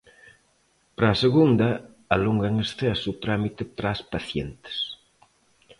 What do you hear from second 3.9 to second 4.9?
as pacientes.